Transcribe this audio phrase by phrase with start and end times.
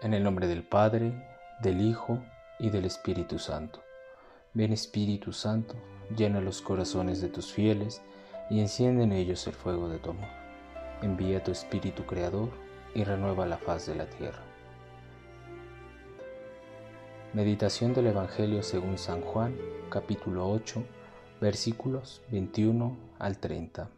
[0.00, 1.12] En el nombre del Padre,
[1.60, 2.22] del Hijo
[2.60, 3.82] y del Espíritu Santo.
[4.54, 5.74] Ven Espíritu Santo,
[6.16, 8.00] llena los corazones de tus fieles
[8.48, 10.28] y enciende en ellos el fuego de tu amor.
[11.02, 12.48] Envía tu Espíritu Creador
[12.94, 14.38] y renueva la faz de la tierra.
[17.32, 19.56] Meditación del Evangelio según San Juan,
[19.90, 20.80] capítulo 8,
[21.40, 23.90] versículos 21 al 30.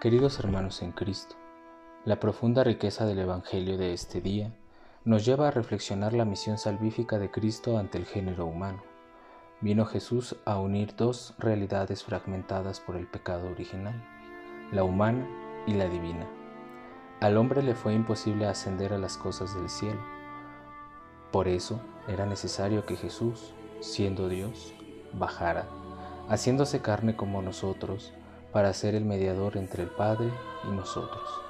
[0.00, 1.36] Queridos hermanos en Cristo,
[2.06, 4.52] la profunda riqueza del Evangelio de este día
[5.04, 8.80] nos lleva a reflexionar la misión salvífica de Cristo ante el género humano.
[9.60, 14.04] Vino Jesús a unir dos realidades fragmentadas por el pecado original,
[14.70, 15.26] la humana
[15.66, 16.28] y la divina.
[17.18, 20.00] Al hombre le fue imposible ascender a las cosas del cielo.
[21.32, 24.72] Por eso era necesario que Jesús, siendo Dios,
[25.12, 25.66] bajara,
[26.28, 28.12] haciéndose carne como nosotros,
[28.52, 30.30] para ser el mediador entre el Padre
[30.68, 31.45] y nosotros.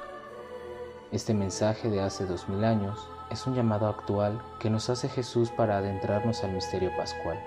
[1.13, 5.51] Este mensaje de hace dos mil años es un llamado actual que nos hace Jesús
[5.51, 7.39] para adentrarnos al misterio pascual,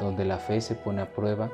[0.00, 1.50] donde la fe se pone a prueba,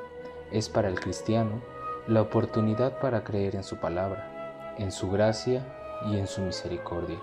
[0.51, 1.61] es para el cristiano
[2.07, 5.63] la oportunidad para creer en su palabra, en su gracia
[6.07, 7.19] y en su misericordia,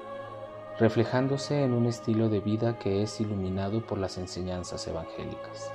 [0.79, 5.73] reflejándose en un estilo de vida que es iluminado por las enseñanzas evangélicas.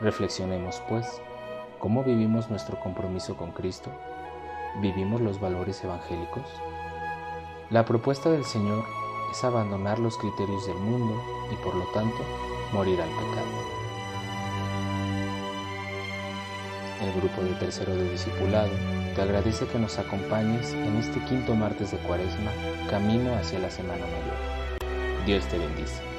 [0.00, 1.20] Reflexionemos pues,
[1.80, 3.90] ¿cómo vivimos nuestro compromiso con Cristo?
[4.80, 6.46] ¿Vivimos los valores evangélicos?
[7.72, 8.84] La propuesta del Señor
[9.30, 11.18] es abandonar los criterios del mundo
[11.50, 12.18] y por lo tanto
[12.70, 13.48] morir al pecado.
[17.00, 18.68] El grupo de tercero de discipulado
[19.14, 22.52] te agradece que nos acompañes en este quinto martes de cuaresma,
[22.90, 25.24] camino hacia la Semana Mayor.
[25.24, 26.11] Dios te bendice.